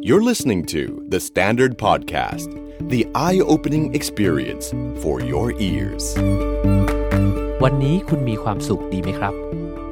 [0.00, 2.48] You're listening to The Standard Podcast,
[2.88, 6.04] the eye opening experience for your ears.
[7.62, 9.34] วันนี้คุณมีความสุขดีไหมครับ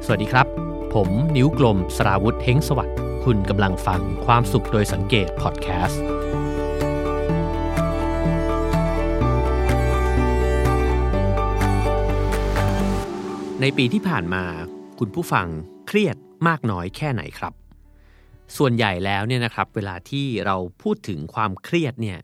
[0.05, 0.47] สวัสดีครับ
[0.93, 6.03] ผมนิ้วกลมสราวุธเฮงสวัสดิ์คุณกำลังฟังความสุขโดยสังเกตพอดแคสต์
[13.61, 14.43] ในปีที่ผ่านมา
[14.99, 15.47] คุณผู้ฟัง
[15.87, 16.15] เครียด
[16.47, 17.53] มากน้อยแค่ไหนครับ
[18.57, 22.19] ส่วนใหญ่แล้วเนี่ยนะครับเวลาที่เราพูดถึงความเครียดเนี่ย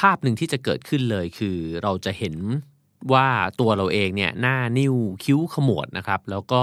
[0.00, 2.36] ภาพหนึ่งที่จะเกิดขึ้นเลยคือเราจะเห็น
[3.12, 3.28] ว่า
[3.60, 4.94] ตัวเราเองเนี่ยหน้านิ้ว
[5.24, 6.62] คิ้วขมวดนะครับ แล้วก็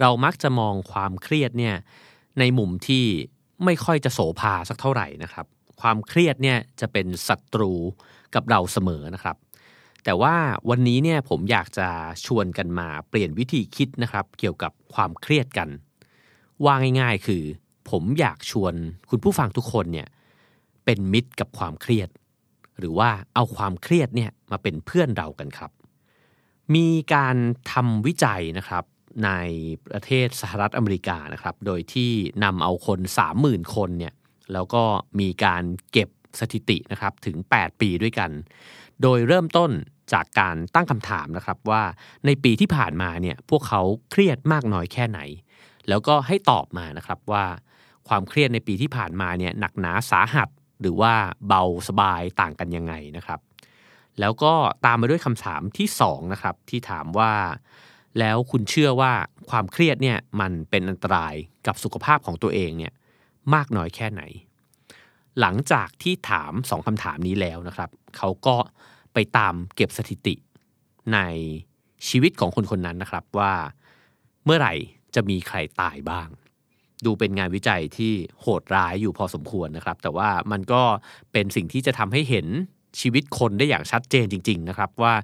[0.00, 1.76] เรามักจะมองความเครียดเนี่ย
[2.38, 3.04] ในมุมที่
[3.64, 5.46] ไม่ค่อยจะโสภาสักเท่าไหร่นะครับ
[5.80, 7.72] ความเครียดเนี่ยจะเป็นศัตรู
[8.34, 9.36] กับเราเสมอนะครับ
[10.04, 10.36] แต่ว่า
[10.70, 11.88] วันนี้เนี่ยผมอยากจะ
[12.26, 15.68] ชวนกันมาเปลี่ยนวิธีคิดนะครับ เกี่ยวกับความเครียดกัน
[16.64, 17.42] ว่าง่าย ๆ คือ
[17.90, 18.74] ผมอยากชวน
[19.10, 20.08] คุณผู้ฟังทุกคนเนี่ย
[20.84, 22.08] เป็นมิตรกับความเครียด
[22.78, 25.70] หรือว่าเอาความเครียดเนี่ยมาเป็นเพื่อนเรากันครับ
[26.74, 27.36] มีการ
[27.72, 28.84] ทำวิจัยนะครับ
[29.24, 29.30] ใน
[29.92, 32.10] ประเทศสหรัฐอเมริกานะครับ โดยที่
[32.44, 33.00] นำเอาคน
[33.36, 34.14] 30,000 คนเนี่ย
[34.52, 34.82] แล้วก็
[35.20, 36.08] มีการเก็บ
[36.40, 38.30] สถิตินะครับถึง 8 ปีด้วยกัน
[39.02, 39.70] โดยเริ่มต้น
[40.12, 41.82] จากการตั้งคำถามนะครับว่า
[42.26, 45.20] ในปีที่ผ่านมาเนี่ยพวกเขาเครียดมากน้อยแค่ไหน
[45.88, 47.44] แล้วก็ให้ตอบมานะครับว่า
[48.08, 50.48] ความเครียดในปีที่ผ่านมาเนี่ยหนักหนาสาหัส
[50.80, 51.14] หรือว่า
[51.48, 53.40] เบาสบายต่างกันยังไงนะครับ
[54.20, 54.52] แล้วก็
[54.84, 57.32] ตามมาด้วยคำถามที่2นะครับที่ถามว่า
[58.18, 59.12] แล้วคุณเชื่อว่า
[59.50, 61.34] ความเครียดเนี่ยมันเป็นอันตราย
[61.66, 62.92] กับสุขภาพของตัวเองเนี่ย
[63.54, 64.22] มากน้อยแค่ไหน
[65.40, 68.56] หลังจากที่ถามสองคำถามนี้แล้วนะครับ เขาก็
[69.14, 70.34] ไปตามเก็บสถิติ
[71.14, 71.18] ใน
[72.08, 73.52] ชีวิตของคนคนนั้นนะครับว่า
[74.44, 74.74] เมื่อไหร่
[75.14, 76.28] จะมีใครตายบ้าง
[77.04, 80.82] ดูเป็นงานวิจัยที่โหดร้ายอยู่พอสมควรนะครับ แต่ว่ามันก็
[81.32, 82.46] เป็นสิ่งที่จะทำให้เห็น
[83.00, 85.14] ชีวิตคนได้อย่างชัดเจนจริง ๆ นะครับ ว่า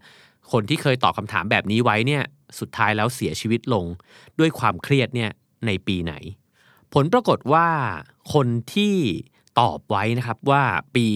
[0.53, 2.23] คนที่เคยตอบคำถามแบบนี้ไว้เนี่ย
[2.61, 3.85] สุดท้ายแล้วเสียชีวิตลง
[4.39, 5.31] ด้วยความเครียดเนี่ย
[5.67, 6.15] ในปีไหน
[6.95, 7.69] ผลปรากฏว่า
[8.33, 8.95] คนที่
[9.61, 10.63] ตอบไว้นะครับว่า
[10.97, 11.07] ปี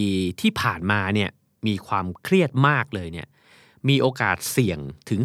[0.41, 1.31] ที่ผ่านมาเนี่ย
[1.67, 3.29] มีความเครียดมากเลยเนี่ย
[3.89, 4.79] มีโอกาสเสี่ยง
[5.09, 5.21] ถึง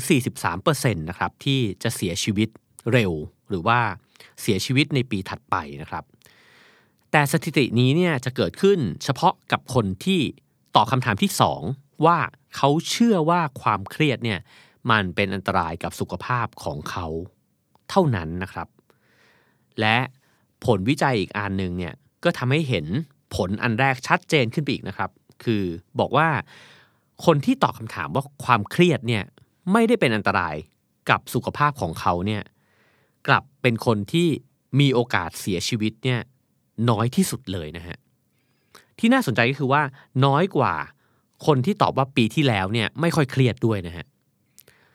[0.48, 2.50] 43%นะครับที่จะเสียชีวิต
[2.94, 3.12] เร็ว
[3.50, 3.80] หรือว่า
[4.42, 6.04] เสียชีวิตในปีถัดไปนะครับ
[7.12, 10.22] แต่สถิตินี้เนี่ยจะเกิดขึ้นเฉพาะกับคนที่
[10.76, 11.32] ตอบคำถามที่
[11.68, 12.18] 2 ว่า
[12.56, 14.40] เขาเชื่อว่าความเครียดเนี่ย
[14.92, 17.06] มันเป็นอันตรายกับสุขภาพของเขา
[17.90, 18.68] เท่านั้นนะครับ
[19.80, 19.98] และ
[20.66, 21.94] ผลวิจัยอีกอันหนึ่งเนี่ย
[22.24, 22.86] ก็ทำให้เห็น
[23.36, 25.10] ผลอันแรกชัดเจนขึ้นไปอีกนะครับ
[25.44, 25.64] คือ
[26.00, 26.28] บอกว่า
[27.26, 29.24] คนที่ตอบคำถามว่าความเครียดเนี่ย
[29.72, 30.56] ไม่ได้เป็นอันตราย
[31.10, 32.44] กับสุขภาพของเขาเนี่ย
[33.28, 34.28] กลับเป็นคนที่
[34.80, 36.20] มีโอกาสเสียชีวิตเนี่ย
[36.90, 37.98] น้อยที่สุดเลยนะฮะ
[39.00, 39.82] ที่น่าสนใจก็คือว่า
[40.26, 40.74] น้อยกว่า
[41.48, 44.06] คนที่ตอบว่าปีที่แล้วเนี่ยไม่ค่อยเครียดด้วยนะฮะ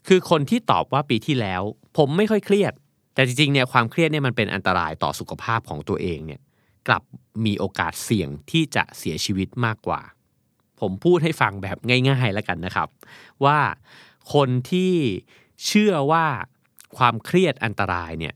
[0.09, 1.63] คือคนที่ตอบว่าปีที่แล้ว
[1.97, 2.73] ผมไม่ค่อยเครียด
[3.15, 6.41] แต่จริงๆเนี่ยความเครียดเนี่ยมันเป็นอันตรายต่อสุขภาพของตัวเองเนี่ย
[6.89, 7.03] กลับ
[7.45, 10.01] มีโอกาสเสี่ยงที่จะเสียชีวิตมากกว่า
[10.81, 11.79] ผมพูดให้ฟังแบบ
[12.09, 12.89] ง่ายๆแล้วกันนะครับ
[13.45, 13.59] ว่า
[14.35, 14.95] คนที่
[15.67, 16.27] เชื่อว่า
[16.97, 18.35] ความเครียดอันตรายเนี่ย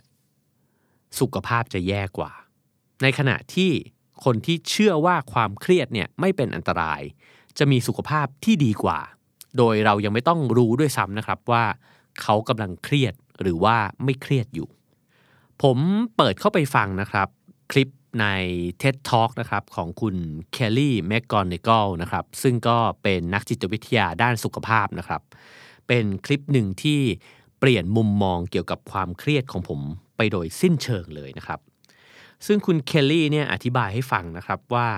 [1.20, 2.32] สุขภาพจะแย่กว่า
[3.02, 3.70] ในขณะที่
[4.24, 7.00] คนที่เชื่อว่าความเครียดเนี่ยไม่เป็นอันตราย
[7.58, 8.98] จะมีสุขภาพที่ดีกว่า
[9.56, 11.64] โดยเรายังไม่ต้องรู้ด้วยซ้ำนะครับว่า
[12.22, 14.68] เขากำลังเครียดหรือว่าไม่เครียดอยู่
[15.62, 15.78] ผม
[16.16, 17.28] เปิดเข้าไปฟังนะครับ
[17.72, 17.88] คลิป
[18.20, 18.26] ใน
[18.80, 20.16] TED Talk นะครับของคุณ
[20.52, 25.22] เคลลี่แมกกอนเนกลนะครับซึ่งก็เป็นนักจิตวิทยาด้านสุขภาพนะครับ
[25.88, 27.00] เป็นคลิปหนึ่งที่
[27.58, 29.80] เปลี่ยนมุมมองเกี่ยวกับความเครียดของผม
[30.16, 31.60] ไปโดยสิ้นเชิงเลยนะครับ
[32.46, 34.88] ซึ่งคุณเคลลี่เนี่ยอธิบายให้ฟังนะครับว่า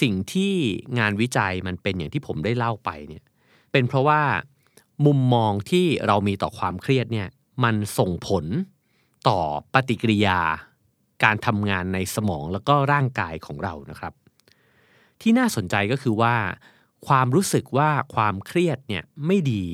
[0.00, 0.52] สิ่งที่
[0.98, 3.22] งานวิจัยมันเป็นอย่างที่ผมได้เล่าไปเนี่ย
[3.72, 4.22] เป็นเพราะว่า
[5.06, 7.28] มุมมองที่เรามีต่อความเครียดเนี่ย
[7.64, 8.44] มันส่งผล
[9.28, 9.40] ต่อ
[9.74, 10.40] ปฏิกิริยา
[11.24, 14.12] การทำงานในสมองแล้วก็ร่างกายของเรานะครับ
[15.20, 16.34] ที่น่าสนใจก็คือว่า
[17.08, 19.64] ความรู้สึกว่าความเครียดเนี่ยไม่ดี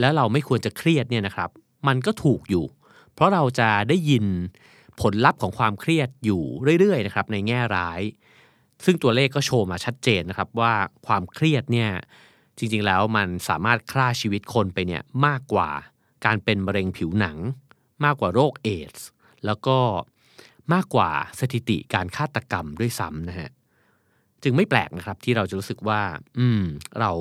[0.00, 1.50] แล้วเราไม่ควรจะเครียดเนี่ยนะครับ
[1.86, 2.64] มันก็ถูกอยู่
[3.14, 4.24] เพราะเราจะได้ยิน
[5.00, 6.42] ผลลัพธ์ของความเครียดอยู่
[6.80, 8.00] เรื่อยๆนะครับในแง่ร้าย
[8.84, 10.74] ซึ่งตัวเลขก็โชว์มาชัดเจนนะครับว่า
[11.06, 11.90] ความเครียดเนี่ย
[12.58, 15.70] จริงๆแล้วมันสามารถฆ่าชีวิตคนไปเนี่ยมากกว่า
[16.26, 17.36] การเป็นมะเร็งผิวหนัง
[18.04, 19.08] มากกว่าโรคเอดส์
[19.46, 19.78] แล้วก็
[20.74, 23.50] มากกว่าสถิติการฆาตกรรมด้วยซ้ำนะฮะ
[24.42, 26.00] จึงไม่แปลกนะครับที่เราจะรู้สึกว่า
[26.38, 26.62] อืม
[27.00, 27.12] เรา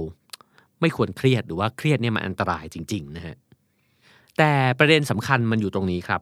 [0.81, 3.35] ไม่ควรเครียดหรือว่าเครียดเนี่ยมันอันตรายจริง ๆ นะฮะ
[4.37, 6.21] แต่ประเด็นสำคัญมันอยู่ตรงนี้ครับ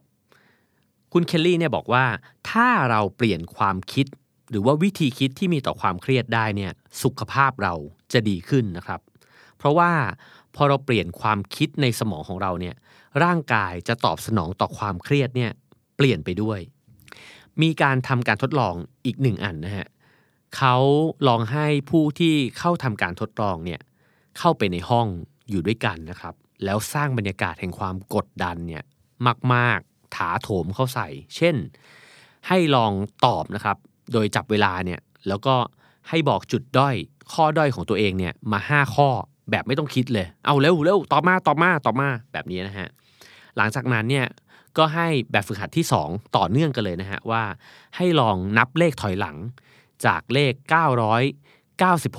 [1.13, 2.05] คุณเคลลี่เนี่ยบอกว่า
[2.49, 4.05] ถ้าเราเปลี่ยนความคิด
[4.49, 6.71] หรือว่าวิธีคิดที่มีต่อความเครียดได้เนี่ย
[7.03, 7.73] สุขภาพเรา
[8.13, 8.99] จะดีขึ้นนะครับ
[9.57, 9.91] เพราะว่า
[10.55, 12.75] พอเราเปลี่ยนความคิดในสมองของเราเนี่ย
[13.23, 15.51] ร่างกายจะตอบสนองต่อความเครียดเนี่ย
[15.95, 16.59] เปลี่ยนไปด้วย
[17.61, 19.87] มีการทำการทดลองอีกหนึ่งอันนะฮะ
[20.57, 20.75] เขา
[21.27, 23.81] ลองให้ผู้ที่เข้าทำการทดลองเนี่ย
[24.37, 25.07] เข้าไปในห้อง
[25.49, 26.33] อยู่ด้วยกันนะครับ
[26.63, 28.83] แล้วสร้างบรรยากาศแห่งความกดดันเนี่ย
[29.53, 31.55] มากๆ ถาโถมเข้าใส่ เช่น
[32.47, 32.91] ให้ลอง
[33.25, 33.77] ตอบนะครับ
[34.13, 35.55] โดยจับเวลาเนี่ยแล้วก็
[36.09, 36.95] ให้บอกจุดด้อย
[37.33, 39.09] ข้อด้อยของตัวเองเนี่ยมา 5 ข้อ
[39.51, 42.89] แบบไม่ต้องคิดเลย เอาเร็วเร็วตอบมาตอบมาตอบมาแบบนี้นะฮะ
[43.57, 44.27] หลังจากนั้นเนี่ย
[44.77, 47.43] ก็ให้แบบฝึกหัดที่ 2 ต่อเนื่องกันเลยนะฮะว่า
[47.95, 49.37] ให้ลองนับเลขถอยหลัง
[50.05, 50.53] จากเลข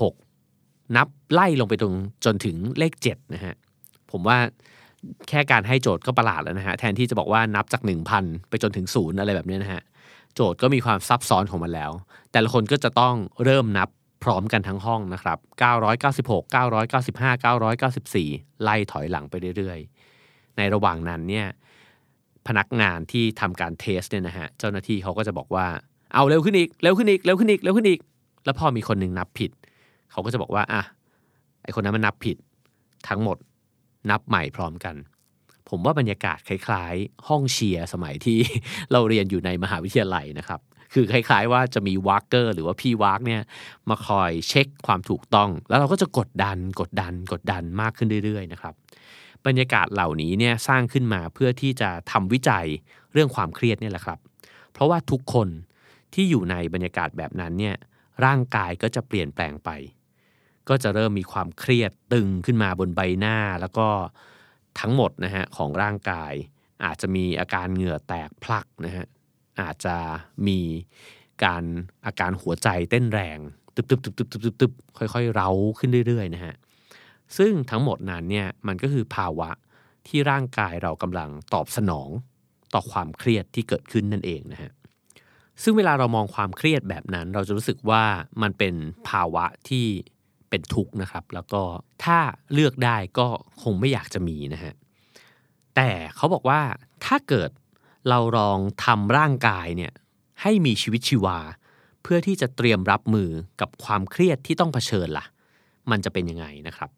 [0.00, 1.94] 996 นับไล่ลงไปตรง
[2.24, 3.54] จนถึงเลข7นะฮะ
[4.12, 4.38] ผมว่า
[5.28, 7.82] แค่การให้โจทย์ก็ประหลาดแล้วนะฮะ แทนที่จะบอกว่านับจาก
[8.16, 9.82] 1,000 ไปจนถึงศูนย์อะไรแบบนี้นะฮะ
[10.34, 11.90] โจทย์ก็มีความซับซ้อนของมันแล้ว
[12.32, 13.14] แต่ละคนก็จะต้อง
[13.44, 13.88] เริ่มนับ
[14.22, 15.38] พร้อมกันทั้งห้องนะครับ
[15.98, 17.44] 996 995
[17.84, 21.46] 994 ไล่ถอยหลังไปเรื่อยๆ ในระหว่างนั้นเนี่ย
[22.46, 25.66] พนักงานที่ทำการ test เนี่ยนะฮะ เจ้าหน้าที่เขาก็จะบอกว่า
[26.14, 28.00] เอาเร็วขึ้นอีก เร็วขึ้นอีก เร็วขึ้นอีก เร็วขึ้นอีก
[28.44, 29.50] แล้วพอมีคนหนึ่งนับผิด
[30.10, 30.82] เขาก็จะบอกว่า อะ
[31.62, 32.36] ไอ้คนนั้นมันนับผิด
[33.08, 33.36] ทั้งหมด
[34.10, 34.96] นับใหม่พร้อมกัน
[35.68, 38.38] ผมว่าบรรยากาศคล้ายๆ ห้องเชียร์สมัยที่
[38.92, 40.60] เราเรียนอยู่ในมหาวิทยาลัยนะครับ
[40.94, 43.42] คือคล้ายๆว่าจะมีว้ากเกอร์หรือว่าพี่ว้ากเนี่ย
[43.88, 48.74] มาคอยเช็คความถูกต้อง แล้วเราก็จะกดดันกดดันกดดันมากขึ้นเรื่อยๆนะครับ
[49.46, 52.66] บรรยากาศเหล่านี้เนี่ยสร้างขึ้นมาเพื่อที่จะทำวิจัย
[53.12, 54.18] เรื่องความเครียดเนี่ยแหละครับ
[54.72, 55.48] เพราะว่าทุกคน
[56.14, 57.76] ที่อยู่ในบรรยากาศแบบนั้นเนี่ย
[58.24, 59.70] ร่างกายก็จะเปลี่ยนแปลงไป
[60.70, 63.88] ก็จะเริ่มมีความเครียดตึงขึ้นมาบนใบหน้า แล้วก็
[64.80, 66.32] ทั้งหมดนะฮะของร่างกาย
[66.84, 69.06] อาจจะมีอาการเหงื่อแตกพลักนะฮะ
[69.60, 69.96] อาจจะ
[70.48, 70.60] มี
[71.44, 71.64] การ
[72.06, 73.38] อาการหัวใจเต้นแรง
[73.74, 76.54] ตึบตึบตึบตึบตึบตึบตึบค่อยๆ เร้าขึ้นเรื่อยๆนะฮะ
[77.36, 79.50] ซึ่งทั้งหมดนั้นเนี่ยมันก็คือภาวะ
[80.08, 82.08] ที่ร่างกายเรากำลังตอบสนอง
[82.74, 84.70] ต่อความเครียดที่เกิดขึ้นนั่นเองนะฮะ
[85.62, 88.04] ซึ่งเวลาเรามองความเครียดแบบนั้น เราจะรู้สึกว่า
[88.42, 88.74] มันเป็น
[89.08, 89.86] ภาวะที่
[90.50, 91.62] เป็นทุกข์นะครับ แล้วก็
[92.04, 92.18] ถ้า
[92.52, 93.28] เลือกได้ก็
[93.62, 94.74] คงไม่อยากจะมีนะฮะ
[95.76, 96.60] แต่เขาบอกว่า
[97.04, 97.50] ถ้าเกิด
[98.08, 99.92] เราลองทำร่างกายเนี่ย
[100.42, 101.38] ให้มีชีวิตชีวา
[102.02, 103.30] เพื่อที่จะเตรียมรับมือ
[103.60, 105.26] กับความเครียดที่ต้องเผชิญล่ะ
[105.90, 106.90] มันจะเป็นยังไงนะครับ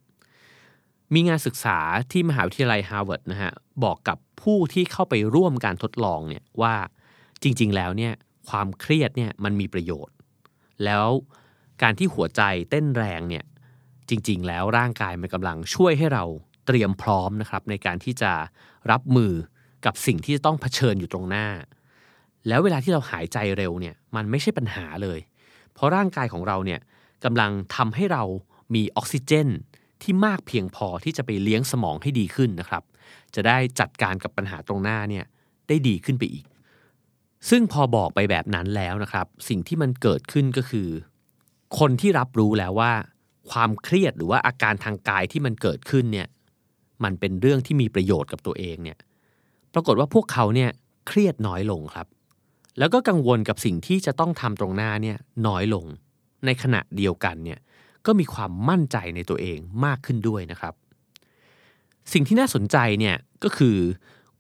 [1.15, 1.79] มีงานศึกษา
[2.11, 3.53] ที่มหาวิทยาลัยฮาร์วาร์ดนะฮะ
[3.85, 6.75] บอกกับผู้ที่เข้าไปร่วมการทดลองเนี่ยว่า
[7.43, 8.13] จริงๆแล้วเนี่ย
[8.49, 10.15] ความเครียดเนี่ยมันมีประโยชน์
[10.85, 11.07] แล้ว
[11.83, 13.45] การที่หัวใจเต้นแรงเนี่ย
[14.09, 16.25] จริง ๆ แล้วร่างกายมันกำลังช่วยให้เรา
[16.67, 18.33] เตรียมพร้อมนะครับในการที่จะ
[18.91, 19.33] รับมือ
[19.85, 21.47] กับสิ่งที่จะต้องเผชิญอยู่ตรงหน้า
[22.49, 25.19] แล้วเวลาที่เราหายใจเร็วเนี่ยมันไม่ใช่ปัญหาเลย
[25.75, 26.81] เพราะร่างกายของเราเนี่ย
[27.25, 28.23] กำลังทำให้เรา
[28.75, 29.49] มีออกซิเจน
[30.03, 32.83] ที่มากเพียงพอที่จะไปเลี้ยงสมองให้ดีขึ้นนะครับ
[33.35, 35.25] จะได้จัดการกับปัญหาตรงหน้าเนี่ย
[35.69, 36.45] ได้ดีขึ้นไปอีก
[37.51, 40.89] ซึ่งพอบอกไปแบบนั้นแล้วนะครับ สิ่งที่มันเกิดขึ้นก็คือ
[41.79, 42.93] คนที่รับรู้แล้วว่า
[43.51, 46.29] ความเครียดหรือว่าอาการทางกายที่มันเกิดขึ้นเนี่ย
[47.05, 48.99] มันเป็นเรื่องที่มีประโยชน์กับตัวเองเนี่ย
[49.75, 50.71] ปรากฏว่าพวกเขาเนี่ย
[51.09, 52.07] เครียดน้อยลงครับ
[52.79, 55.17] แล้วก็กังวลกับสิ่งที่จะต้องทำตรงหน้าเนี่ย
[55.47, 55.85] น้อยลง
[56.45, 57.59] ในขณะเดียวกันเนี่ย
[58.07, 60.75] ก็มีความมั่นใจในตัวเองมากขึ้นด้วยนะครับ
[62.13, 63.77] สิ่งที่น่าสนใจเนี่ยก็คือ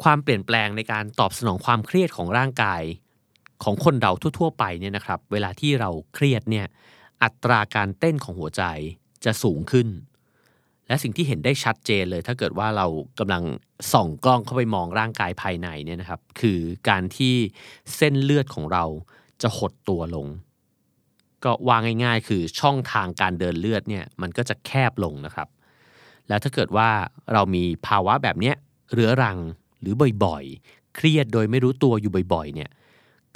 [0.03, 2.83] ความเปลี่ยนแปลงในการตอบสนองความเครียดของร่างกาย
[3.62, 6.67] ของคนเราทั่ว ๆ ไปเนี่ยนะครับ เวลาที่เราเครียดเนี่ย
[7.23, 8.62] อัตราการเต้นของหัวใจ
[9.25, 9.88] จะสูงขึ้น
[10.88, 12.87] และสิ่งที่เห็นได้ชัดเจนเลย ถ้าเกิดว่าเรา
[13.19, 13.43] กำลัง
[13.93, 17.35] ส่องกล้องเข้าไปมองร่างกายภายในเนี่ยนะครับ คือการที่
[17.97, 18.85] เส้นเลือดของเรา
[19.43, 20.26] จะหดตัวลง
[21.45, 25.49] ก็วางง่ายๆ คือช่องทางการเดินเลือดเนี่ยมันก็จะแคบลงนะครับ
[26.29, 26.88] แล้วถ้าเกิดว่า
[27.33, 28.57] เรามีภาวะแบบเนี้ย
[28.93, 29.38] เรื้อรัง
[29.81, 32.71] หรือบ่อยๆ เครียดโดยไม่รู้ตัวอยู่บ่อยๆ เนี่ย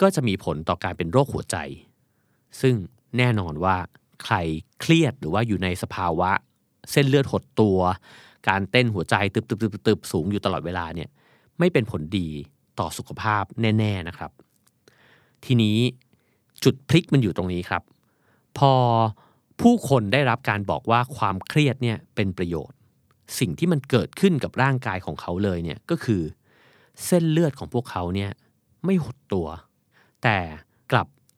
[0.01, 1.57] ก็จะมีผลต่อการเป็นโรคหัวใจ
[2.61, 2.75] ซึ่ง
[3.19, 3.77] แน่นอนว่า
[4.25, 4.35] ใคร
[4.81, 6.31] เครียดหรือว่าอยู่ในสภาวะ
[6.91, 7.79] เส้นเลือดหดตัว
[8.49, 11.09] การเต้นหัวใจตึบตึบตึบตึบสูงอยู่ตลอดเวลาเนี่ย
[11.59, 12.29] ไม่เป็นผลดี
[12.79, 14.31] ต่อสุขภาพแน่ๆนะครับ
[15.45, 15.77] ทีนี้
[16.65, 17.83] จุดพลิกมันอยู่ตรงนี้ครับ
[18.59, 18.73] พอ
[19.61, 22.77] ผู้คนได้รับการบอกว่าความเครียดเนี่ยเป็นประโยชน์
[23.39, 26.23] สิ่งที่มันเกิดขึ้นกับร่างกายของเขาเลยเนี่ยก็คือ
[27.05, 28.31] เส้นเลือดของพวกเขาเนี่ย
[28.85, 29.47] ไม่หดตัว
[30.23, 30.39] แต่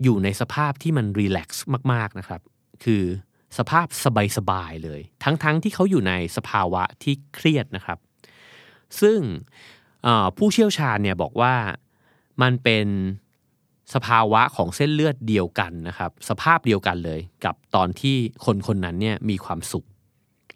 [0.02, 2.40] อยู่ในสภาพที่มันรีแลกซ์มากๆนะครับ
[2.85, 3.02] คือ
[3.59, 3.87] สภาพ
[4.37, 7.99] สบายๆเลย ทั้งๆทที่เขาอยู่ในสภาวะที่เครียดนะครับ
[9.00, 9.19] ซึ่ง
[10.37, 11.55] ผู้เชี่ยวชาญเนี่ยบอกว่า
[12.43, 12.87] มันเป็น
[13.95, 19.87] สภาวะของเส้นเลือดเดียวกันนะครับ สภาพเดียวกันเลยกับตอนที่คนคนนั้นเนี่ยมีความสุข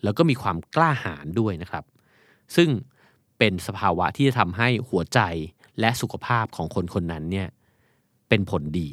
[0.02, 1.84] แล้วก็มีความกล้าหาญด้วยนะครับ
[2.56, 2.68] ซึ่ง
[3.38, 5.20] เป็นสภาวะที่จะทำให้หัวใจ
[5.80, 7.48] และสุขภาพของคนคนนั้นเนี่ย
[8.28, 8.90] เป็นผลดี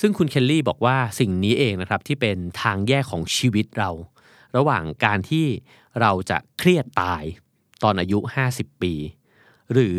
[0.00, 3.90] ซึ่งคุณเคลลี่บอกว่าสิ่งนี้เองนะครับที่เป็นทางแยกของชีวิตเรา
[4.56, 5.46] ระหว่างการที่
[6.00, 7.22] เราจะเครียดตาย
[7.82, 8.18] ตอนอายุ
[8.50, 8.94] 50 ปี
[9.72, 9.98] หรือ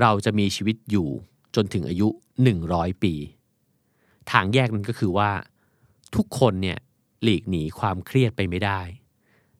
[0.00, 1.08] เราจะมีชีวิตอยู่
[1.54, 2.08] จนถึงอายุ
[2.56, 3.14] 100 ปี
[4.30, 5.30] ทางแยกนั้นก็คือว่า
[6.14, 6.78] ทุกคนเนี่ย
[7.22, 8.80] หลีกหนีความเครียดไปไม่ได้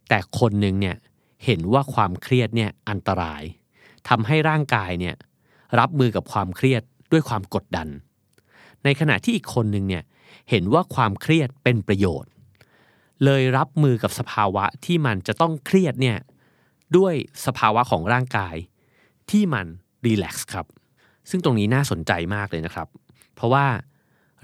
[0.09, 0.97] แต่คนหนึ่งเนี่ย
[1.45, 3.43] เห็นว่าความเครียดเนี่ยอันตราย
[4.09, 5.17] ทำให้ร่างกายเนี่ย
[5.79, 6.83] รับมือกับความเครียด
[7.13, 7.89] ด้วยความกดดัน
[8.85, 10.03] ในขณะที่อีกคนหนึ่งเนี่ย
[10.51, 12.31] เห็นว่าความเครียดเป็นประโยชน์
[13.25, 16.19] เลยรับมือกับสภาวะที่มันจะต้องเครียดเนี่ย
[16.97, 17.15] ด้วย
[17.47, 18.57] สภาวะของร่างกาย
[19.31, 19.67] ที่มัน
[20.07, 20.67] รีแลกซ์ครับ
[21.31, 22.89] ซึ่งตรงนี้น่าสนใจมากเลยนะครับ
[23.35, 23.67] เพราะว่า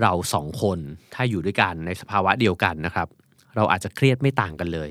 [0.00, 0.78] เราสองคน
[1.14, 3.08] ถ้าอยู่ด้วยกันในสภาวะเดียวกันนะครับ
[3.56, 4.90] เราอาจจะเครียดไม่ต่างกันเลย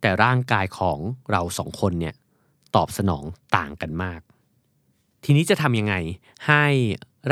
[0.00, 0.98] แต่ร่างกายของ
[1.30, 2.14] เราสองคนเนี่ย
[2.76, 3.24] ตอบสนอง
[3.56, 4.20] ต่างกันมาก
[5.30, 5.94] ทีนี้จะทำยังไง
[6.46, 6.64] ให้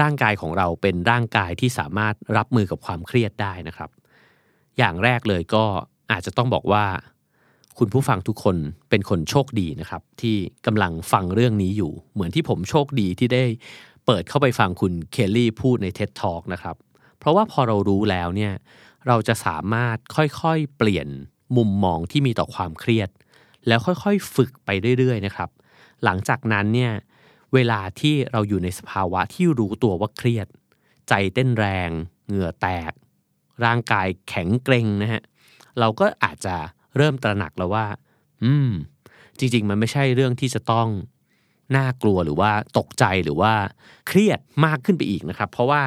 [0.01, 3.91] ร่างกายของเราเป็นร่างกายที่สามารถรับมือกับความเครียดได้นะครับ
[4.79, 5.65] อย่างแรกเลยก็
[6.11, 6.85] อาจจะต้องบอกว่า
[7.79, 8.57] คุณผู้ฟังทุกคน
[8.91, 10.37] เป็นคนโชคดีนะครับ ที่
[10.67, 13.45] กำลังฟังเรื่องนี้อยู่ เหมือนที่ผมโชคดีที่ได้
[14.07, 16.77] เปิดเข้าไปฟังคุณเคลลี่พูดใน TED Talk นะครับ
[17.19, 18.53] เพราะว่าพอเรารู้แล้วเนี่ย
[19.07, 21.09] เราจะสามารถค่อยๆเปลี่ยน
[21.57, 23.09] มุมมองที่มีต่อความเครียด
[23.67, 25.51] แล้วค่อยๆฝึกไปเรื่อยๆนะครับ
[26.05, 26.93] หลังจากนั้นเนี่ย
[27.57, 30.47] เวลาที่เราอยู่ในสภาวะที่รู้ตัวว่าเครียด
[31.09, 31.91] ใจเต้นแรง
[32.29, 32.93] เหงื่อแตก
[33.65, 35.23] ร่างกายแข็งเกร็งนะฮะ
[35.79, 36.57] เราก็อาจจะ
[36.97, 37.87] เริ่มตระหนักแล้วว่า
[38.45, 38.71] อืม
[39.39, 40.89] จริง ๆ มันไม่ใช่เรื่องที่จะต้อง
[41.77, 43.53] น่ากลัวหรือว่าตกใจหรือว่า
[44.07, 45.83] เครียดมากขึ้นไปอีกนะครับ เพราะว่า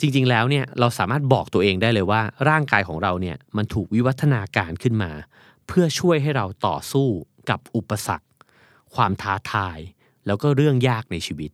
[0.00, 5.10] จริง ๆ แล้วเนี่ยเราสามารถบอกตัวเองได้เลยว่า ร่างกายของเราเนี่ยมันถูกวิวัฒนาการขึ้นมา
[5.66, 7.08] เพื่อช่วยให้เราต่อสู้
[7.50, 8.26] กับอุปสรรค
[8.94, 9.78] ความท้าทาย
[10.28, 11.50] แล้วก็เรื่องยากในชีวิต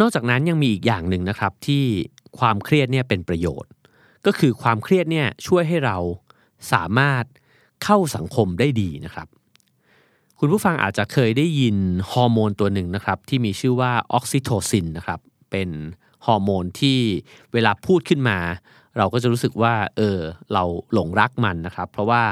[0.00, 1.84] นอกจากนั้นยังมีอีกอย่างหนึ่งนะครับที่
[2.38, 3.70] ความเครียดเนี่ยเป็นประโยชน์
[4.26, 5.96] ก็คือความเครียดเนี่ยช่วยให้เรา
[6.72, 7.24] สามารถ
[7.84, 9.28] เข้าสังคมได้ดีนะครับ
[10.38, 11.76] คุณผู้ฟังอาจจะเคยได้ยิน
[12.10, 15.68] ฮอร์โมนตัวหนึ่งนะครับที่มีชื่อว่าออกซิโทซินนะครับเป็น
[16.26, 16.98] ฮอร์โมนที่
[17.52, 18.38] เวลาพูดขึ้นมา
[18.98, 20.18] เราก็จะรู้สึกว่าเออ
[20.52, 20.62] เรา
[20.92, 22.22] หลงรักมันนะครับ เพราะว่า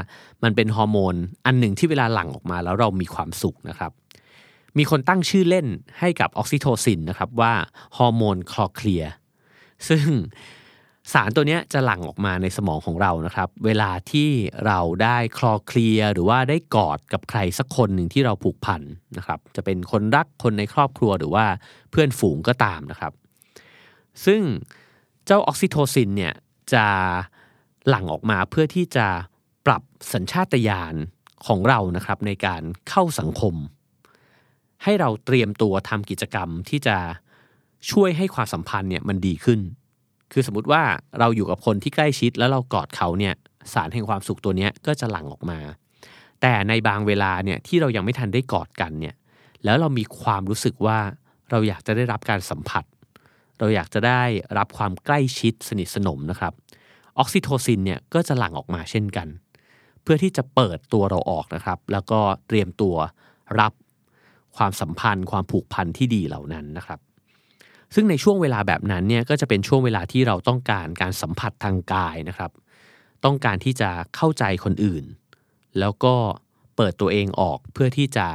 [0.42, 1.14] มันเป็นฮอร์โมน
[1.46, 3.92] อันหนึ่งที่เวลาหลั่งออกมาแล้วเรามีความสุขนะครับ
[4.78, 5.66] มีคนตั้งชื่อเล่น
[6.00, 7.52] ให้กับออกซิโทซินนะครับว่า
[7.97, 9.04] ฮอร์โมนคลอเคลีย
[9.88, 10.07] ซึ่ง
[11.12, 14.28] สารตัวนี้จะหลั่งออกมาในสมองของเรานะครับ เวลาที่
[14.66, 18.83] เราได้คลอเคลียหรือว่าได้กอดกับใครสักคนหนึ่งที่เราผูกพัน
[19.16, 21.47] นะครับ จะเป็นคนรักคนในครอบครัวหรือว่า
[21.90, 23.12] เพื่อนฝูงก็ตามนะครับ
[24.25, 24.40] ซึ่ง
[25.26, 26.35] เจ้าออกซิโทซินเนี่ย
[26.73, 26.87] จะ
[27.88, 29.07] หลั่งออกมาเพื่อที่จะ
[29.66, 30.95] ปรับสัญชาตญาณ
[31.47, 33.54] ของเรานะครับในการเข้าสังคม
[34.84, 36.96] ให้เราเตรียมตัวทำกิจกรรมที่จะ
[37.90, 39.60] ช่วยให้ความสัมพันธ์เนี่ยมันดีขึ้น
[40.32, 40.82] คือสมมติว่า
[41.18, 43.34] เราอยู่กับคนที่ใกล้ชิดแล้วเรากอดเขาเนี่ย
[43.72, 45.58] สารแห่งความสุขตัวเนี้ยก็จะหลั่งออกมา
[46.40, 49.14] แต่ในบางเวลาเนี่ยที่เรายังไม่ทันได้กอดกันเนี่ย
[49.64, 50.98] แล้วเรามีความรู้สึกว่า
[51.50, 52.84] เราอยากจะได้รับการสัมผัส
[53.58, 54.22] เราอยากจะได้
[54.58, 56.52] รับความใกล้ชิดสนิทสนมนะครับ
[57.18, 59.28] ออกซิโทซินเนี่ยก็จะหลั่งออกมาเช่นกัน
[60.02, 62.96] เพื่อที่จะเปิดตัวเราออกนะครับ แล้วก็เตรียมตัว
[63.60, 63.72] รับ
[64.56, 66.99] ความสัมพันธ์ ความผูกพันที่ดีเหล่านั้นนะครับ
[67.94, 72.50] ซึ่งในช่วงเวลาแบบนั้นเนี่ยก็จะเป็นช่วงเวลาที่เราต้องการการสัมผัสทางกายนะครับ
[73.25, 75.04] ต้องการที่จะเข้าใจคนอื่น
[75.78, 76.14] แล้วก็
[76.76, 78.28] เปิดตัวเองออกเพื่อที่จะ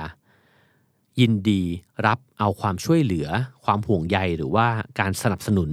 [1.19, 1.63] ยินดี
[2.05, 3.27] รับเอาความช่วยเหลือ
[3.65, 4.67] ความห่วงใยหรือว่า
[4.99, 5.69] การสนับสนุน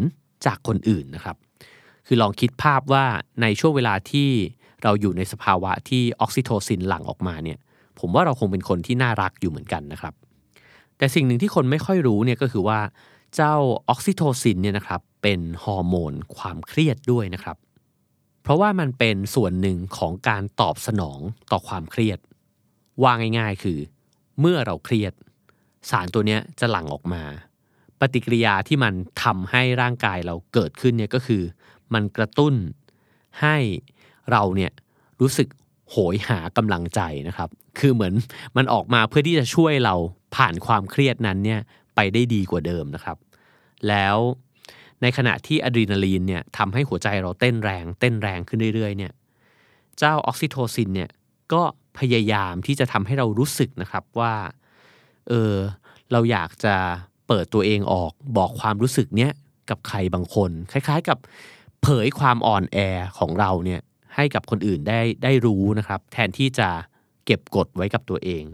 [0.47, 1.37] จากคนอื่นนะครับ
[2.07, 3.05] คือลองคิดภาพว่า
[3.43, 4.29] ในช่วงเวลาที่
[4.83, 7.59] เราอยู่ในสภาวะที่ออกซิโทซินหลั่งออกมาเนี่ย
[7.99, 10.15] ผมว่าเราคงเป็นคนที่น่ารักอยู่เหมือนกันนะครับ
[10.99, 12.81] แต่สิ่งหนึ่งที่คนไม่ค่อยรู้เนี่ยก็คือว่า
[13.35, 13.55] เจ้า
[13.89, 17.57] ออกซิโทซินเนี่ยนะครับเป็นฮอร์โมนความเครียดด้วยนะครับ
[18.43, 21.21] เพราะว่ามันเป็นส่วนหนึ่งของการตอบสนอง
[21.53, 22.19] ต่อความเครียด
[23.03, 23.79] ว่าง่ายๆ คือ
[24.41, 25.13] เมื่อเราเครียด
[25.91, 27.23] สารตัวนี้จะหลั่งออกมา
[28.01, 31.43] ปฏิกิริยาที่มันทำให้ร่างกายเราเกิดขึ้นเนี่ยก็คือ
[31.95, 32.55] มันกระตุ้น
[33.41, 33.57] ให้
[34.31, 34.73] เราเนี่ย
[35.21, 35.49] รู้สึก
[35.91, 37.49] โหยหากำลังใจนะครับ
[37.79, 38.15] คือเหมือน
[38.57, 39.95] มันออกมาเพื่อที่จะช่วยเรา
[40.37, 41.61] ผ่านความเครียดนั้นเนี่ย
[41.95, 43.17] ไปได้ดีกว่าเดิมนะครับ
[43.89, 44.17] แล้ว
[45.03, 49.13] ในขณะที่อะดรีนาลีนเนี่ยทำให้หัวใจเราเต้นแรง เต้นแรงขึ้นเรื่อยๆเนี่ย
[49.99, 51.11] เจ้าออกซิโทซินเนี่ย
[51.53, 51.63] ก็
[51.99, 54.35] พยายามที่จะทำให้เรารู้สึกนะครับว่า
[55.29, 55.55] เออ
[56.13, 56.75] เราอยากจะ
[57.29, 59.33] เปิดตัวเองออกบอกความรู้สึกเนี้ย
[59.71, 61.19] กับใครบางคน คล้ายๆกับ
[61.83, 62.79] เผยความอ่อนแอ
[63.19, 63.81] ของเราเนี่ย
[64.15, 66.69] ให้กับคนอื่นได้ได้รู้นะครับ แทนที่จะ
[67.27, 68.45] เก็บกดไว้กับตัวเอง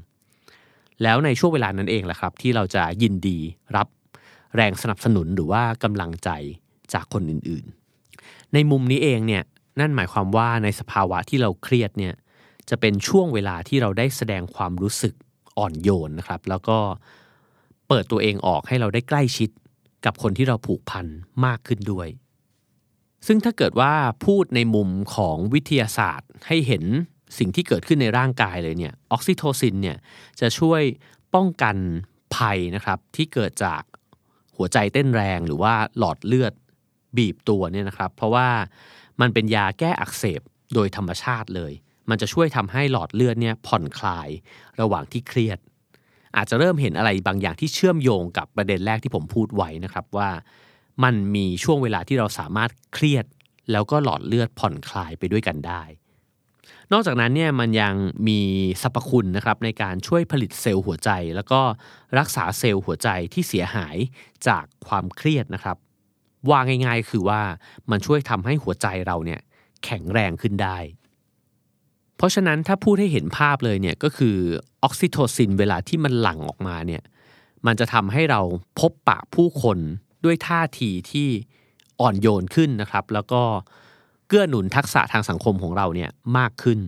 [1.03, 3.39] แล้วในช่วงเวลานั้นเองแหละครับ ที่เราจะยินดี
[3.77, 3.89] รับ
[4.57, 6.31] แรงสนับสนุนหรือว่ากำลังใจ
[6.93, 9.43] จากคนอื่นๆ ในมุมนี้เองเนี่ย
[9.81, 12.15] นั่นหมายความว่าในสภาวะที่เราเครียดเนี่ย
[12.71, 15.15] จะเป็นช่วงเวลาที่เราได้แสดงความรู้สึก
[15.59, 16.79] อ่อนโยนนะครับ แล้วก็
[17.89, 19.51] เปิดตัวเองออกให้เราได้ใกล้ชิด
[20.05, 21.07] กับคนที่เราผูกพัน
[21.45, 22.09] มากขึ้นด้วย
[23.27, 23.93] ซึ่งถ้าเกิดว่า
[24.25, 26.85] พูดในมุมของวิทยาศาสตร์ให้เห็น
[27.39, 29.97] สิ่งที่เกิดขึ้นในร่างกายเลยเนี่ยออกซิโทซินเนี่ย
[30.41, 30.83] จะช่วย
[31.35, 31.77] ป้องกัน
[32.37, 33.83] ภัยนะครับที่เกิดจาก
[34.57, 36.53] หัวใจเต้นแรงหรือว่าหลอดเลือด
[37.17, 38.49] บีบตัวเนี่ยนะครับ เพราะว่า
[39.21, 40.41] มันเป็นยาแก้อักเสบ
[40.75, 41.73] โดยธรรมชาติเลย
[42.11, 44.29] มันจะช่วยทำให้หลอดเลือดเนี่ยผ่อนคลาย
[44.81, 45.59] ระหว่างที่เครียด
[46.37, 50.31] อาจจะเริ่มเห็นอะไรบางอย่างที่เชื่อมโยงกับประเด็นแรกที่ผมพูดไว้นะครับว่า
[51.05, 53.27] มันมีช่วงเวลาที่เราสามารถเครียด
[53.73, 55.83] แล้วก็หลอดเลือดผ่อนคลายไปด้วยกันได้
[56.93, 57.95] นอกจากนั้นเนี่ยมันยัง
[58.29, 58.41] มี
[58.83, 61.61] สรรพคุณนะครับในการช่วยผลิตเซลล์หัวใจ แล้วก็
[62.19, 63.97] รักษาเซลล์หัวใจที่เสียหาย
[64.49, 65.77] จากความเครียดนะครับ
[66.51, 67.41] ว่าง่ายๆ คือว่า
[67.91, 69.41] มันช่วยทำให้หัวใจเราเนี่ย
[69.85, 70.79] แข็งแรงขึ้นได้
[72.17, 74.37] เพราะฉะนั้นถ้าพูดให้เห็นภาพเลยเนี่ยก็คือ
[74.83, 77.03] ออกซิโทซินเวลาที่มันหลั่งออกมาเนี่ย
[77.67, 78.41] มันจะทำให้เรา
[78.81, 79.79] พบปะผู้คน
[80.25, 81.29] ด้วยท่าทีที่
[82.01, 83.43] อ่อนโยนขึ้นนะครับ แล้วก็
[84.33, 86.79] กื้อหนุนทักษะทางสังคมของเราเนี่ยมากขึ้น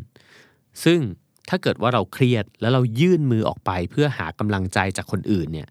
[0.84, 1.00] ซึ่ง
[1.48, 5.68] ถ้าเกิดว่าเราเครียดแล้วเรายื่นมือออกไปเพื่อหากำลังใจจากคนอื่นเนี่ย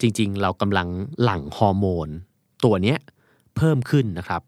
[0.00, 0.88] จริงๆ เรากำลัง
[1.22, 2.08] หลั่งฮอร์โมน
[2.64, 2.98] ตัวเนี้ย
[3.56, 4.42] เพิ่มขึ้นนะครับ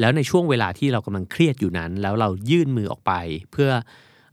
[0.00, 3.12] แล้วในช่วงเวลาที่เรากำลังเครียดอยู่นั้น แล้วเรายื่นมือออกไป
[3.52, 3.70] เพื่อ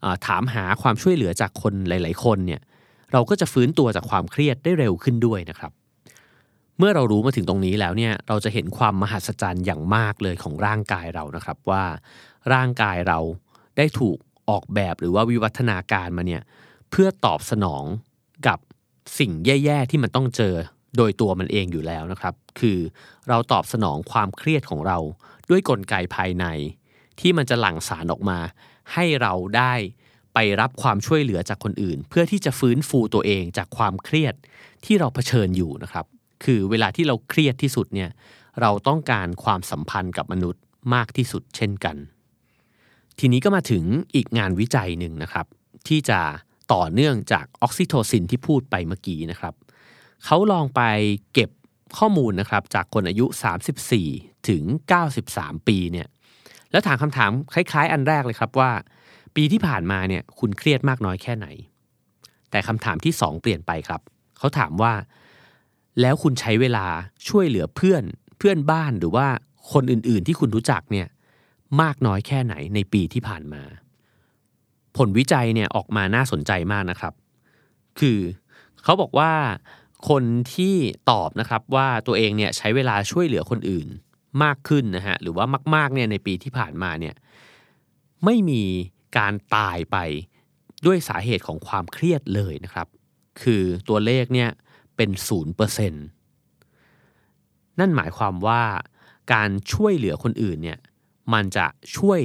[0.04, 2.62] อถามหาความช่วยเหลือจากคนหลาย ๆ คนเนี่ย
[3.14, 5.72] เราก็จะฟื้นตัวจากความเครียดได้เร็วขึ้นด้วยนะครับ
[6.78, 11.84] เมื่อเรารู้มาถึงตรงนี้แล้วเนี่ยเราจะเห็นความมหัศจรรย์อย่างมากเลยของร่างกายเรานะครับว่า
[12.54, 13.20] ร่างกายเรา
[13.78, 14.18] ได้ถูก
[14.50, 16.42] ออกแบบหรือว่าวิวัฒนาการมาเนี่ย
[16.90, 17.84] เพื่อตอบสนอง
[18.48, 18.60] กับ
[19.20, 20.54] สิ่งแย่ๆที่มันต้องเจอ
[20.98, 22.80] โดยตัวมันเองอยู่แล้วนะครับ คือ
[23.30, 24.98] เราตอบสนองความเครียดของเรา
[25.50, 26.46] ด้วยกลไกภายใน
[27.20, 28.40] ที่มันจะหลั่งสารออกมา
[28.94, 29.74] ให้เราได้
[30.34, 34.34] ไปรับความช่วยเหลือจากคนอื่น เพื่อที่จะฟื้นฟูตัวเองจากความเครียด
[34.86, 36.06] ที่เราเผชิญอยู่นะครับ
[36.44, 38.10] คือเวลาที่เราเครียดที่สุดเนี่ย
[38.62, 40.62] เราต้องการความสัมพันธ์กับมนุษย์
[40.94, 41.96] มากที่สุดเช่นกัน
[43.20, 43.84] ทีนี้ก็มาถึง
[44.16, 45.46] อีกงานวิจัยหนึ่งนะครับ
[45.88, 46.20] ที่จะ
[46.74, 49.54] ต่อเนื่องจากออกซิโทซินที่พูดไปเมื่อกี้นะครับ
[50.26, 50.82] เขาลองไป
[51.34, 51.50] เก็บ
[51.98, 53.26] ข้อมูลนะครับจากคนอายุ
[53.88, 54.64] 34 ถึง
[55.16, 56.08] 93 ปีเนี่ย
[56.72, 58.72] แล้วถามคำถามคล้ายๆ อันแรกเลยครับว่า
[59.36, 61.48] ปีที่ผ่านมาเนี่ยคุณเครียดมากน้อยแค่ไหน
[62.52, 64.02] แต่คำถามที่ 2 เปลี่ยนไปครับ
[64.38, 64.94] เขาถามว่า
[66.02, 66.86] แล้วคุณใช้เวลา
[67.28, 68.04] ช่วยเหลือเพื่อน
[68.38, 69.28] เพื่อนบ้านหรือว่า
[69.72, 71.08] คนอื่นๆที่คุณรู้จักเนี่ย
[71.82, 73.64] มากน้อยแค่ไหนในปีที่ผ่านมา
[74.98, 77.14] ผลวิจัยเนี่ยออกมาน่าสนใจมากนะครับ
[78.00, 78.20] คือ
[78.84, 79.32] เขาบอกว่า
[80.10, 80.76] คนที่
[81.12, 83.88] ตอบนะครับว่าตัวเองเนี่ยใช้เวลาช่วยเหลือคนอื่น
[84.44, 87.16] มากขึ้นนะฮะหรือว่ามากๆเนี่ยในปีที่ผ่านมาเนี่ย
[88.26, 88.64] ไม่มี
[89.18, 89.98] การตายไป
[90.86, 92.88] ด้วยสาเหตุของความเครียดเลยนะครับ
[93.42, 94.50] คือตัวเลขเนี่ย
[94.96, 96.06] เป็นศูนย์เปอร์เซ็นต์
[97.80, 98.64] นั่นหมายความว่า
[99.34, 100.80] การช่วยเหลือคนอื่นเนี่ย
[101.34, 102.20] มันจะช่วย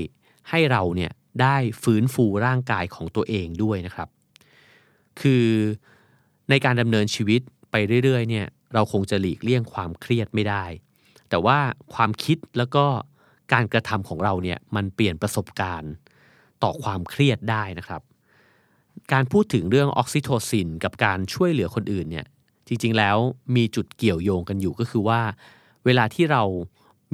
[0.48, 4.08] ให้เราเนี่ยได้ฟื้นฟูร่างกายของตัวเองด้วยนะครับ
[5.20, 5.46] คือ
[6.50, 10.64] ในการดำเนินชีวิตไปเรื่อยๆเนี่ยเราคงจะหลีกเลี่ยงความเครียดไม่ได้
[11.28, 11.58] แต่ว่า
[11.94, 12.84] ความคิดแล้วก็
[13.52, 15.92] การกระทำของเราเนี่ยมันเปลี่ยนประสบการณ์
[16.62, 18.02] ต่อความเครียดได้นะครับ
[19.12, 22.26] การพูดถึงเรื่องออกซิโทซินกับการช่วยเหลือคนอื่นเนี่ย
[22.70, 23.16] จริงๆแล้ว
[23.56, 25.20] มีจุดเกี่ยวโยงกันอยู่ก็คือว่า
[25.84, 26.42] เวลาที่เรา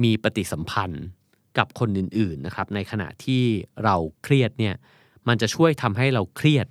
[0.03, 1.05] มีปฏิสัมพันธ์
[1.57, 3.43] กับคนอื่นๆนะครับในขณะที่
[3.83, 4.75] เราเครียดเนี่ย
[5.27, 6.67] มันจะช่วยทำให้เราเครียด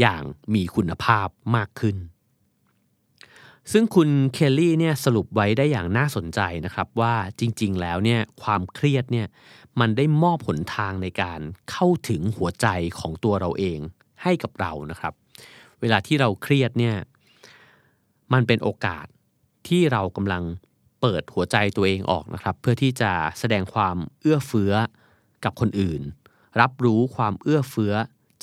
[0.00, 0.22] อย่าง
[0.54, 1.96] มีคุณภาพมากขึ้น
[3.72, 9.26] ซึ่งคุณเคลลี่เนี่ยสรุปไว้ได้อย่างน่าสนใจนะครับว่าจริงๆแล้วเนี่ยความเครียดเนี่ย
[9.80, 12.66] มันได้มอบผลทางในการเข้าถึงหัวใจ
[12.98, 13.78] ของตัวเราเอง
[14.22, 15.12] ให้กับเรานะครับ
[15.80, 16.96] เวลาที่เราเครียดเนี่ย
[18.34, 19.06] มันเป็นโอกาส
[19.68, 20.42] ที่เรากำลัง
[21.00, 24.72] เปิดหัวใจตัวเองออกนะครับ เพื่อที่จะแสดงความเอื้อเฟื้อ
[25.44, 26.02] กับคนอื่น
[26.60, 27.92] รับรู้ความเอื้อเฟื้อ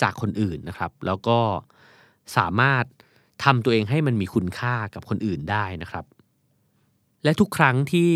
[0.02, 1.40] จากคนอื่นนะครับ แล้วก็
[2.38, 2.84] สามารถ
[3.44, 6.06] ทำตัวเองให้มันมีคุณค่ากับคนอื่นได้นะครับ
[7.24, 8.12] และทุกครั้งที่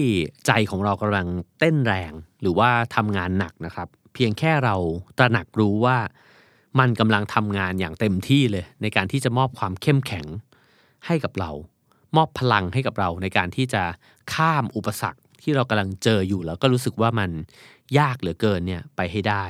[0.48, 1.28] ใจของเรากำลัง
[1.60, 2.12] เต้นแรง
[2.42, 4.76] หรือว่าทำงานหนักนะครับ เพียงแค่เรา
[5.18, 5.98] ตระหนักรู้ว่า
[6.80, 10.26] มันกำลังทำงานอย่างเต็มที่เลย ในการที่จะมอบความเข้มแข็ง
[11.06, 11.52] ให้กับเรา
[12.16, 13.84] มอบพลังให้กับเราในการที่จะ
[14.34, 17.30] ข้ามอุปสรรคที่เรากำลังเจออยู่แล้วก็รู้สึกว่ามัน
[18.00, 19.46] ยากเหลือเกินเนี่ยไปให้ได้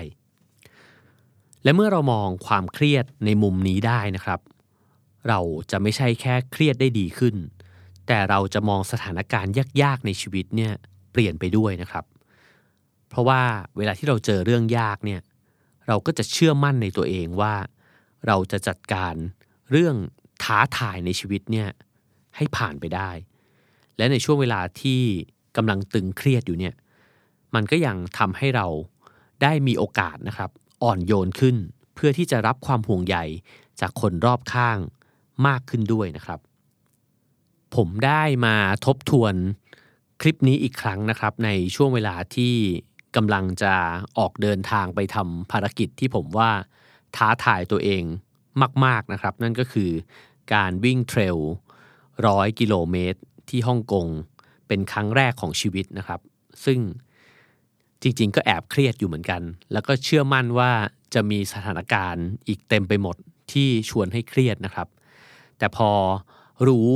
[1.64, 4.40] และเมื่อเรามองความเครียดในมุมนี้ได้นะครับ
[5.30, 5.40] เรา
[5.72, 7.36] จะไม่ใช่แค่เครียดได้ดีขึ้น
[8.08, 10.74] แต่เราจะมองสถานการณ์ยากๆในชีวิตเนี่ย
[11.12, 12.06] เปลี่ยนไปด้วยนะครับ
[13.10, 13.42] เพราะว่า
[13.78, 15.22] เวลาที่เราเจอเรื่องยากเนี่ย
[15.88, 17.56] เราก็จะเชื่อมั่นในตัวเองว่า
[18.28, 19.16] เราจะจัดการ
[19.72, 19.96] เรื่อง
[20.44, 21.70] ท้าทายในชีวิตเนี่ย
[22.36, 23.10] ให้ผ่านไปได้
[23.98, 25.02] และในช่วงเวลาที่
[25.58, 26.74] กำลังตึงเครียดอยู่เนี่ย
[27.56, 28.68] มันก็ยังทำให้เรา
[29.42, 30.50] ได้มีโอกาสนะครับ
[30.84, 31.56] อ่อนโยนขึ้น
[31.96, 33.18] เพื่อที่จะรับความห่วงใย
[33.80, 34.78] จากคนรอบข้าง
[35.48, 36.40] มากขึ้นด้วยนะครับ
[37.76, 39.34] ผมได้มาทบทวน
[40.22, 42.54] คลิปนี้อีกครั้งนะครับ ในช่วงเวลาที่
[43.16, 43.74] กำลังจะ
[44.18, 46.52] ออกเดินทางไปทำภารกิจที่ผมว่า
[47.16, 48.04] ท้าทายตัวเอง
[48.86, 49.92] มาก ๆนะครับ นั่นก็คือ
[50.54, 51.38] การวิ่งเทรล
[52.28, 54.08] ร้อยกิโลเมตรที่ฮ่องกง
[54.68, 56.20] เป็นครั้งแรกของชีวิตนะครับ
[56.66, 56.80] ซึ่ง
[58.02, 59.42] จริงๆ ก็แอบเครียดอยู่เหมือนกัน
[59.72, 60.72] แล้วก็เชื่อมั่นว่า
[61.14, 63.16] จะมีสถานการณ์อีกเต็มไปหมด
[63.52, 64.88] ที่ชวนให้เครียดนะครับ
[65.58, 65.92] แต่พอ
[66.68, 66.90] รู้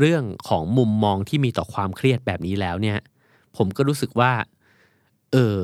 [0.00, 2.98] เรื่องของมุมมองที่มีต่อความเครียดแบบนี้แล้วเนี่ย
[3.56, 4.32] ผมก็รู้สึกว่า
[5.32, 5.56] เออ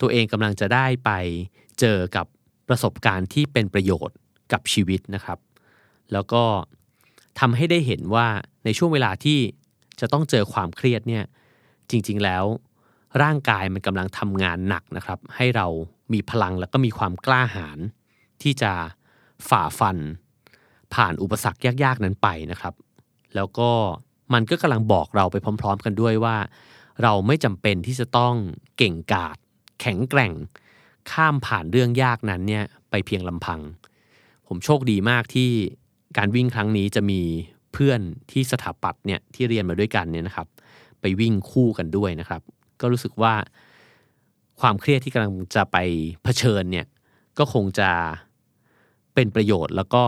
[0.00, 1.10] ตัวเองกำลังจะได้ไป
[1.80, 2.26] เจอกับ
[2.68, 4.16] ประสบการณ์ที่เป็นประโยชน์
[4.52, 5.38] กับชีวิตนะครับ
[6.12, 6.42] แล้วก็
[7.40, 8.26] ทำให้ได้เห็นว่า
[8.64, 9.38] ในช่วงเวลาที่
[10.00, 11.24] จะต้องเจอความเครียดเนี่ย
[11.90, 12.44] จริงๆแล้ว
[13.22, 15.66] ร่างกายมันกำลังทำงานหนักนะครับ ให้เรา
[16.12, 17.78] มีพลังแล้วก็มีความกล้าหาญ
[18.42, 18.72] ที่จะ
[19.48, 19.98] ฝ่าฟัน
[20.94, 22.74] ผ่านอุปสรรคยากๆนั้นไปนะครับ
[23.34, 23.70] แล้วก็
[24.34, 26.36] มันก็กำลังบอกเราไปพร้อม ๆ กันด้วยว่า
[27.02, 28.34] เราไม่จำเป็นที่จะต้อง
[28.76, 29.36] เก่งกาจ
[29.80, 30.32] แข็งแกร่ง
[31.10, 33.60] ข้ามผ่านเรื่องยากนั้นเนี่ยไปเพียงลำพัง
[34.48, 35.50] ผมโชคดีมากที่
[36.18, 37.20] การวิ่งครั้งนี้จะมี
[37.72, 40.48] เพื่อนที่สถาปัตย์เนี่ยที่เรียนมาด้วยกันเนี่ยนะครับ
[41.00, 42.42] ไปวิ่งคู่กันด้วยนะครับ
[42.80, 43.34] ก็รู้สึกว่า
[44.60, 45.76] ความเครียดที่กำลังจะไป
[46.22, 46.86] เผชิญเนี่ย
[47.38, 47.90] ก็คงจะ
[49.14, 50.04] เป็นประโยชน์แล้วก็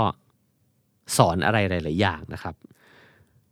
[1.16, 2.54] สอนอะไรหลาย ๆ อย่างนะครับ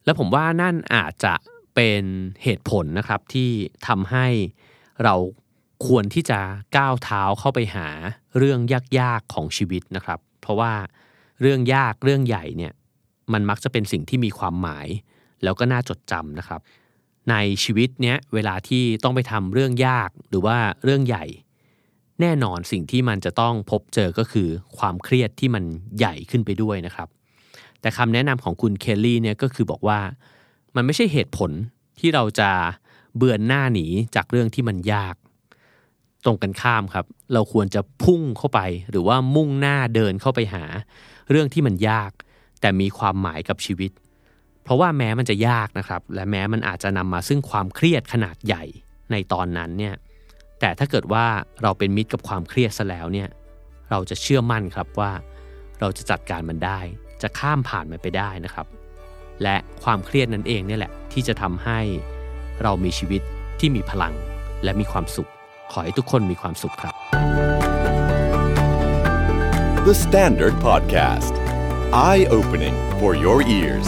[0.04, 1.34] แล้วผมว่านั่นอาจจะ
[1.74, 2.02] เป็น
[2.42, 3.50] เหตุผลนะครับที่
[3.86, 4.26] ทำให้
[5.04, 5.14] เรา
[5.86, 6.40] ควรที่จะ
[6.76, 7.88] ก้าวเท้าเข้าไปหา
[8.38, 8.60] เรื่อง
[8.98, 10.72] ยาก ๆ ของชีวิตนะครับ เพราะว่า
[11.40, 12.72] เรื่องยากเรื่องใหญ่เนี่ย
[13.32, 14.86] มันมักจะเป็นสิ่งที่มีความหมาย
[15.42, 16.60] แล้วก็น่าจดจำนะครับ
[17.30, 21.24] ในชีวิตเนี้ยเวลาที่ต้องไปทำเรื่องยากหรือว่าเรื่องใหญ่
[22.20, 25.64] แน่นอนสิ่งที่มันจะต้องพบเจอก็คือความเครียดที่มัน
[25.98, 27.08] ใหญ่ขึ้นไปด้วยนะครับ
[27.80, 30.00] แต่คำแนะนำของคุณเคลลี่เนี่ยก็คือบอกว่า
[30.76, 31.50] มันไม่ใช่เหตุผล
[31.98, 32.50] ที่เราจะ
[33.16, 35.14] เบือนหน้าหนีจากเรื่องที่มันยาก
[36.24, 38.60] ตรงกันข้ามครับ เราควรจะพุ่งเข้าไป
[38.90, 40.64] หรือว่ามุ่งหน้าเดินเข้าไปหา
[41.30, 42.10] เรื่องที่มันยาก
[42.60, 43.90] แต่มีความหมายกับชีวิต
[44.62, 48.64] เพราะว่าแม้มันจะยากนะครับ และแม้มันอาจจะนำมาซึ่งความเครียดขนาดใหญ่
[49.10, 49.94] ในตอนนั้นเนี่ย
[50.60, 51.26] แต่ถ้าเกิดว่า
[51.62, 53.28] เราเป็นมิตรกับความเครียดซะแล้วเนี่ย
[53.90, 55.12] เราจะเชื่อมั่นครับว่า
[55.80, 56.80] เราจะจัดการมันได้
[57.22, 58.66] จะข้ามผ่านมันไปได้นะครับ
[59.42, 61.80] และความเครียดนั้นเองเนี่ยแหละที่จะทำให้
[62.62, 63.22] เรามีชีวิต
[63.60, 64.14] ที่มีพลัง
[64.64, 65.30] และมีความสุข
[65.72, 66.94] ขอให้ทุกคนมีความสุขครับ
[69.88, 71.34] The Standard Podcast.
[71.92, 73.86] Eye opening for your ears.